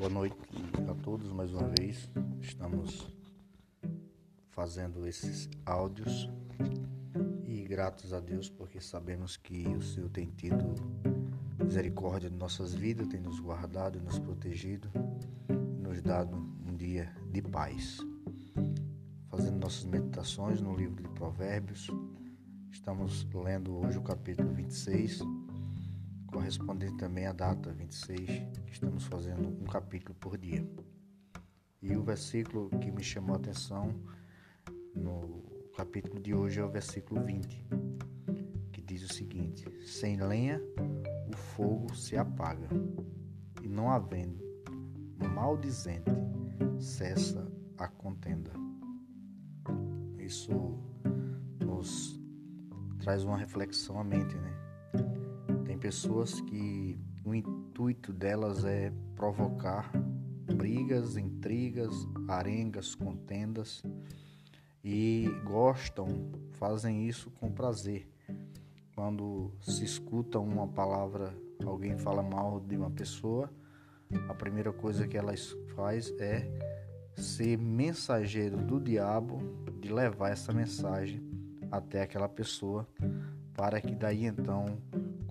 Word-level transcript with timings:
Boa 0.00 0.08
noite 0.08 0.34
a 0.88 0.94
todos 0.94 1.30
mais 1.30 1.52
uma 1.52 1.68
vez. 1.78 2.08
Estamos 2.40 3.06
fazendo 4.48 5.06
esses 5.06 5.46
áudios 5.66 6.26
e 7.44 7.64
gratos 7.64 8.14
a 8.14 8.18
Deus 8.18 8.48
porque 8.48 8.80
sabemos 8.80 9.36
que 9.36 9.68
o 9.68 9.82
Senhor 9.82 10.08
tem 10.08 10.30
tido 10.30 10.74
misericórdia 11.62 12.30
de 12.30 12.36
nossas 12.36 12.72
vidas, 12.72 13.08
tem 13.08 13.20
nos 13.20 13.40
guardado 13.40 14.00
nos 14.00 14.18
protegido, 14.18 14.90
nos 15.82 16.00
dado 16.00 16.34
um 16.66 16.74
dia 16.74 17.14
de 17.30 17.42
paz. 17.42 17.98
Fazendo 19.28 19.58
nossas 19.58 19.84
meditações 19.84 20.62
no 20.62 20.74
livro 20.74 21.02
de 21.02 21.10
Provérbios, 21.10 21.90
estamos 22.70 23.28
lendo 23.34 23.76
hoje 23.76 23.98
o 23.98 24.02
capítulo 24.02 24.50
26 24.54 25.20
correspondente 26.30 26.96
também 26.96 27.26
à 27.26 27.32
data 27.32 27.72
26, 27.72 28.26
que 28.64 28.72
estamos 28.72 29.04
fazendo 29.04 29.48
um 29.48 29.64
capítulo 29.64 30.14
por 30.18 30.38
dia. 30.38 30.66
E 31.82 31.96
o 31.96 32.02
versículo 32.02 32.70
que 32.78 32.90
me 32.90 33.02
chamou 33.02 33.34
a 33.34 33.38
atenção 33.38 33.94
no 34.94 35.42
capítulo 35.76 36.20
de 36.20 36.34
hoje 36.34 36.60
é 36.60 36.64
o 36.64 36.70
versículo 36.70 37.22
20, 37.24 37.66
que 38.72 38.80
diz 38.82 39.02
o 39.02 39.12
seguinte: 39.12 39.64
Sem 39.86 40.16
lenha 40.16 40.60
o 41.28 41.36
fogo 41.36 41.94
se 41.94 42.16
apaga, 42.16 42.68
e 43.62 43.68
não 43.68 43.90
havendo 43.90 44.38
maldizente 45.34 46.10
cessa 46.78 47.50
a 47.78 47.88
contenda. 47.88 48.52
Isso 50.18 50.52
nos 51.64 52.20
traz 52.98 53.24
uma 53.24 53.38
reflexão 53.38 53.98
à 53.98 54.04
mente, 54.04 54.34
né? 54.36 54.69
Pessoas 55.80 56.40
que 56.42 57.00
o 57.24 57.34
intuito 57.34 58.12
delas 58.12 58.64
é 58.64 58.92
provocar 59.16 59.90
brigas, 60.54 61.16
intrigas, 61.16 61.94
arengas, 62.28 62.94
contendas 62.94 63.82
e 64.84 65.26
gostam, 65.44 66.06
fazem 66.52 67.08
isso 67.08 67.30
com 67.30 67.50
prazer. 67.50 68.06
Quando 68.94 69.52
se 69.62 69.82
escuta 69.82 70.38
uma 70.38 70.68
palavra, 70.68 71.34
alguém 71.64 71.96
fala 71.96 72.22
mal 72.22 72.60
de 72.60 72.76
uma 72.76 72.90
pessoa, 72.90 73.50
a 74.28 74.34
primeira 74.34 74.72
coisa 74.72 75.08
que 75.08 75.16
elas 75.16 75.56
faz 75.74 76.12
é 76.18 76.46
ser 77.16 77.56
mensageiro 77.56 78.58
do 78.58 78.78
diabo 78.78 79.40
de 79.80 79.90
levar 79.90 80.30
essa 80.30 80.52
mensagem 80.52 81.22
até 81.70 82.02
aquela 82.02 82.28
pessoa 82.28 82.86
para 83.54 83.80
que 83.80 83.94
daí 83.94 84.26
então 84.26 84.78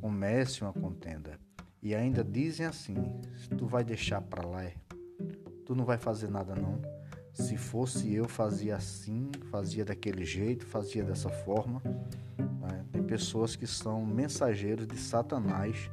comece 0.00 0.62
uma 0.62 0.72
contenda. 0.72 1.38
E 1.82 1.94
ainda 1.94 2.24
dizem 2.24 2.66
assim: 2.66 2.96
tu 3.56 3.66
vai 3.66 3.84
deixar 3.84 4.20
para 4.20 4.46
lá, 4.46 4.64
é? 4.64 4.74
tu 5.64 5.74
não 5.74 5.84
vai 5.84 5.98
fazer 5.98 6.30
nada 6.30 6.54
não. 6.54 6.80
Se 7.32 7.56
fosse 7.56 8.12
eu, 8.12 8.26
fazia 8.26 8.74
assim, 8.74 9.30
fazia 9.50 9.84
daquele 9.84 10.24
jeito, 10.24 10.66
fazia 10.66 11.04
dessa 11.04 11.28
forma. 11.28 11.82
Né? 12.38 12.84
Tem 12.90 13.02
pessoas 13.02 13.54
que 13.54 13.66
são 13.66 14.04
mensageiros 14.04 14.88
de 14.88 14.98
Satanás 14.98 15.90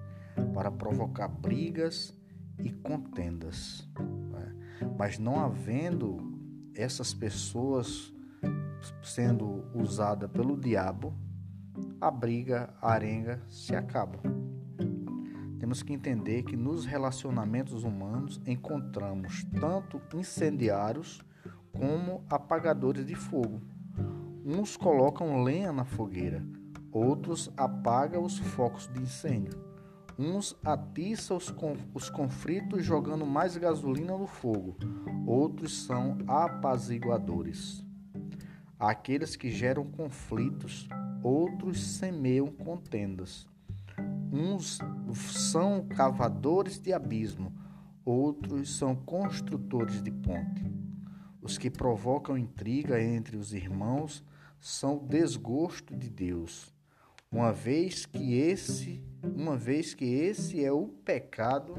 para 0.54 0.72
provocar 0.72 1.28
brigas 1.28 2.18
e 2.58 2.72
contendas. 2.72 3.88
Né? 4.00 4.56
Mas 4.98 5.20
não 5.20 5.40
havendo 5.40 6.18
essas 6.74 7.14
pessoas 7.14 8.14
sendo 9.04 9.66
usadas 9.74 10.30
pelo 10.32 10.58
diabo, 10.58 11.14
a 12.00 12.12
briga, 12.12 12.74
a 12.82 12.92
arenga 12.92 13.42
se 13.50 13.76
acaba. 13.76 14.20
Temos 15.60 15.82
que 15.82 15.94
entender 15.94 16.44
que 16.44 16.56
nos 16.56 16.86
relacionamentos 16.86 17.84
humanos 17.84 18.42
encontramos 18.46 19.44
tanto 19.60 20.02
incendiários 20.14 21.24
como 21.72 22.24
apagadores 22.30 23.06
de 23.06 23.16
fogo. 23.16 23.62
Uns 24.46 24.78
colocam 24.78 25.44
lenha 25.44 25.72
na 25.72 25.84
fogueira, 25.84 26.46
outros 26.92 27.52
apagam 27.58 28.24
os 28.24 28.38
focos 28.38 28.88
de 28.94 29.02
incêndio. 29.02 29.60
Uns 30.18 30.56
atiçam 30.64 31.36
os, 31.36 31.54
os 31.94 32.10
conflitos 32.10 32.86
jogando 32.86 33.26
mais 33.26 33.58
gasolina 33.58 34.18
no 34.18 34.28
fogo, 34.28 34.78
outros 35.26 35.86
são 35.86 36.18
apaziguadores. 36.28 37.84
Aqueles 38.80 39.36
que 39.36 39.50
geram 39.50 39.84
conflitos 39.86 40.88
outros 41.26 41.84
semeiam 41.84 42.52
contendas. 42.52 43.48
Uns 44.32 44.78
são 45.16 45.88
cavadores 45.88 46.80
de 46.80 46.94
abismo, 46.94 47.52
outros 48.06 48.78
são 48.78 48.96
construtores 48.96 50.04
de 50.04 50.12
ponte. 50.12 50.72
Os 51.42 51.58
que 51.58 51.72
provocam 51.72 52.38
intriga 52.38 53.02
entre 53.02 53.38
os 53.38 53.54
irmãos 53.54 54.24
são 54.60 54.98
o 54.98 55.08
desgosto 55.08 55.96
de 55.96 56.12
Deus, 56.12 56.72
uma 57.32 57.52
vez 57.52 58.06
que 58.06 58.36
esse, 58.36 59.04
uma 59.24 59.58
vez 59.58 59.96
que 59.96 60.06
esse 60.06 60.64
é 60.64 60.72
o 60.72 60.90
pecado 60.90 61.74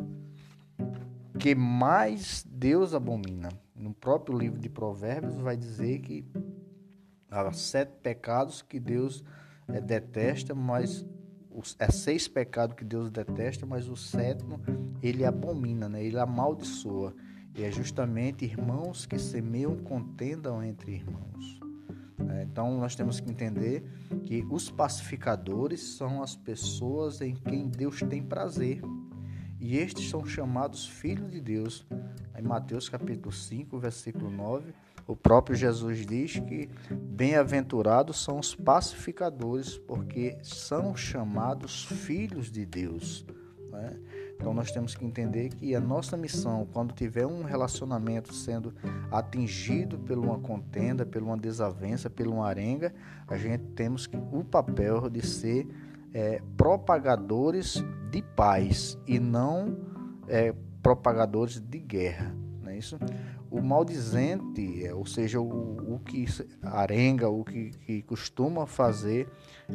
que 1.39 1.55
mais 1.55 2.45
Deus 2.49 2.95
abomina. 2.95 3.51
No 3.77 3.95
próprio 3.95 4.37
livro 4.37 4.59
de 4.59 4.69
Provérbios 4.69 5.37
vai 5.37 5.57
dizer 5.57 6.01
que 6.01 6.25
há 7.31 7.53
sete 7.53 7.93
pecados 8.03 8.63
que 8.63 8.79
Deus 8.79 9.25
é, 9.69 9.81
detesta, 9.81 10.55
mas 10.55 11.05
os, 11.51 11.75
é 11.79 11.91
seis 11.91 12.29
pecados 12.29 12.77
que 12.77 12.85
Deus 12.85 13.11
detesta, 13.11 13.67
mas 13.67 13.89
o 13.89 13.97
sétimo 13.97 14.61
ele 15.03 15.25
abomina, 15.25 15.89
né? 15.89 16.05
ele 16.05 16.19
amaldiçoa. 16.19 17.15
E 17.55 17.65
é 17.65 17.71
justamente 17.71 18.45
irmãos 18.45 19.07
que 19.07 19.19
semeiam 19.19 19.77
contendam 19.77 20.63
entre 20.63 20.93
irmãos. 20.93 21.59
É, 22.29 22.43
então 22.43 22.79
nós 22.79 22.95
temos 22.95 23.19
que 23.19 23.31
entender 23.31 23.83
que 24.25 24.45
os 24.51 24.71
pacificadores 24.71 25.81
são 25.97 26.23
as 26.23 26.37
pessoas 26.37 27.21
em 27.23 27.35
quem 27.35 27.69
Deus 27.69 28.01
tem 28.01 28.23
prazer. 28.23 28.83
E 29.59 29.79
estes 29.79 30.11
são 30.11 30.25
chamados 30.25 30.87
filhos 30.87 31.31
de 31.31 31.41
Deus. 31.41 31.87
Em 32.39 32.43
Mateus 32.43 32.91
capítulo 32.91 33.33
5, 33.33 33.79
versículo 33.79 34.31
9, 34.31 34.75
o 35.07 35.15
próprio 35.15 35.57
Jesus 35.57 36.05
diz 36.05 36.39
que 36.41 36.69
bem-aventurados 36.91 38.23
são 38.23 38.39
os 38.39 38.55
pacificadores, 38.55 39.79
porque 39.79 40.37
são 40.43 40.97
chamados 40.97 41.85
filhos 41.85 42.51
de 42.51 42.67
Deus. 42.67 43.25
Né? 43.71 43.97
Então 44.35 44.53
nós 44.53 44.71
temos 44.71 44.95
que 44.95 45.05
entender 45.05 45.49
que 45.51 45.75
a 45.75 45.81
nossa 45.81 46.17
missão, 46.17 46.67
quando 46.73 46.93
tiver 46.93 47.27
um 47.27 47.43
relacionamento 47.43 48.35
sendo 48.35 48.75
atingido 49.11 49.99
por 49.99 50.19
uma 50.19 50.39
contenda, 50.39 51.07
por 51.07 51.23
uma 51.23 51.37
desavença, 51.37 52.11
por 52.11 52.27
uma 52.27 52.47
arenga, 52.47 52.93
a 53.29 53.37
gente 53.37 53.65
temos 53.75 54.07
que, 54.07 54.17
o 54.17 54.45
papel 54.45 55.09
de 55.09 55.25
ser 55.25 55.67
é, 56.13 56.43
propagadores 56.57 57.83
de 58.11 58.23
paz 58.23 58.99
e 59.07 59.19
não 59.19 59.79
é, 60.29 60.55
propagadores 60.83 61.61
de 61.61 61.79
guerra. 61.79 62.35
Não 62.63 62.71
é 62.71 62.79
isso? 62.79 62.99
O 63.57 63.63
maldizente, 63.63 64.85
é, 64.85 64.95
ou 64.95 65.07
seja, 65.07 65.41
o, 65.41 65.95
o 65.95 65.99
que 66.01 66.27
arenga, 66.63 67.29
o 67.29 67.43
que, 67.43 67.71
que 67.71 68.03
costuma 68.03 68.67
fazer 68.67 69.29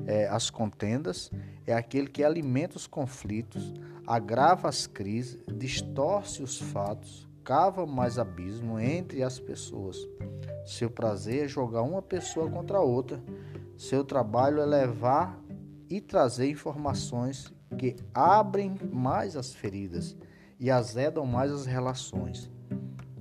é, 0.06 0.28
as 0.28 0.50
contendas, 0.52 1.32
é 1.66 1.74
aquele 1.74 2.08
que 2.08 2.24
alimenta 2.24 2.78
os 2.78 2.86
conflitos, 2.86 3.74
agrava 4.06 4.70
as 4.70 4.86
crises, 4.86 5.40
distorce 5.58 6.44
os 6.44 6.60
fatos, 6.60 7.28
cava 7.44 7.86
mais 7.88 8.20
abismo 8.20 8.80
entre 8.80 9.24
as 9.24 9.40
pessoas. 9.40 9.98
Seu 10.64 10.90
prazer 10.90 11.46
é 11.46 11.48
jogar 11.48 11.82
uma 11.82 12.02
pessoa 12.02 12.50
contra 12.50 12.78
a 12.78 12.82
outra. 12.82 13.22
Seu 13.76 14.04
trabalho 14.04 14.62
é 14.62 14.66
levar 14.66 15.42
e 15.90 16.00
trazer 16.00 16.50
informações 16.50 17.52
que 17.78 17.96
abrem 18.14 18.76
mais 18.92 19.36
as 19.36 19.56
feridas 19.56 20.16
e 20.60 20.70
azedam 20.70 21.26
mais 21.26 21.52
as 21.52 21.66
relações. 21.66 22.52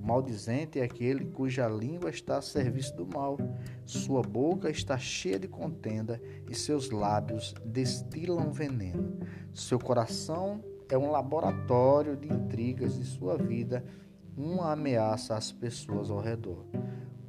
O 0.01 0.07
maldizente 0.07 0.79
é 0.79 0.83
aquele 0.83 1.25
cuja 1.25 1.67
língua 1.67 2.09
está 2.09 2.37
a 2.37 2.41
serviço 2.41 2.95
do 2.95 3.05
mal, 3.05 3.37
sua 3.85 4.23
boca 4.23 4.67
está 4.67 4.97
cheia 4.97 5.37
de 5.37 5.47
contenda 5.47 6.19
e 6.49 6.55
seus 6.55 6.89
lábios 6.89 7.53
destilam 7.63 8.51
veneno. 8.51 9.19
Seu 9.53 9.77
coração 9.77 10.63
é 10.89 10.97
um 10.97 11.11
laboratório 11.11 12.17
de 12.17 12.33
intrigas 12.33 12.97
e 12.97 13.05
sua 13.05 13.37
vida 13.37 13.85
uma 14.35 14.71
ameaça 14.71 15.35
às 15.35 15.51
pessoas 15.51 16.09
ao 16.09 16.19
redor. 16.19 16.65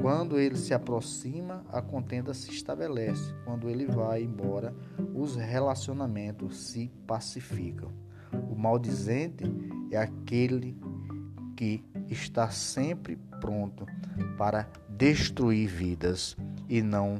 Quando 0.01 0.39
ele 0.39 0.57
se 0.57 0.73
aproxima, 0.73 1.67
a 1.69 1.83
contenda 1.83 2.33
se 2.33 2.51
estabelece. 2.51 3.35
Quando 3.45 3.69
ele 3.69 3.85
vai 3.85 4.23
embora, 4.23 4.75
os 5.15 5.37
relacionamentos 5.37 6.57
se 6.57 6.91
pacificam. 7.07 7.93
O 8.51 8.55
maldizente 8.57 9.45
é 9.91 9.99
aquele 9.99 10.77
que 11.55 11.85
está 12.12 12.50
sempre 12.50 13.17
pronto 13.41 13.87
para 14.37 14.69
destruir 14.88 15.69
vidas 15.69 16.37
e 16.69 16.82
não 16.82 17.19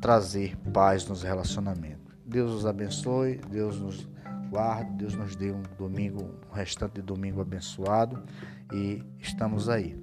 trazer 0.00 0.56
paz 0.72 1.06
nos 1.06 1.22
relacionamentos. 1.22 2.16
Deus 2.24 2.52
os 2.52 2.66
abençoe, 2.66 3.40
Deus 3.50 3.80
nos 3.80 4.08
guarde, 4.50 4.90
Deus 4.94 5.14
nos 5.14 5.36
dê 5.36 5.52
um 5.52 5.62
domingo, 5.78 6.34
um 6.50 6.54
restante 6.54 6.94
de 6.94 7.02
domingo 7.02 7.40
abençoado 7.40 8.22
e 8.72 9.02
estamos 9.18 9.68
aí. 9.68 10.00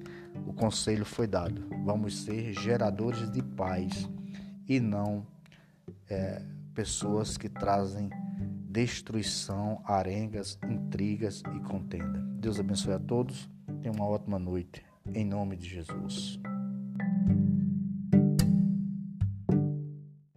O 0.48 0.54
conselho 0.54 1.06
foi 1.06 1.28
dado. 1.28 1.68
Vamos 1.84 2.24
ser 2.24 2.54
geradores 2.54 3.30
de 3.32 3.42
paz 3.42 4.10
e 4.68 4.80
não 4.80 5.26
é, 6.10 6.42
pessoas 6.74 7.38
que 7.38 7.50
trazem 7.50 8.10
destruição, 8.70 9.82
arengas, 9.86 10.58
intrigas 10.68 11.44
e 11.56 11.60
contenda. 11.60 12.20
Deus 12.40 12.60
abençoe 12.60 12.94
a 12.94 13.00
todos. 13.00 13.50
Tenha 13.84 13.94
uma 13.94 14.08
ótima 14.08 14.40
noite. 14.40 14.82
Em 15.14 15.26
nome 15.26 15.58
de 15.58 15.68
Jesus. 15.68 16.40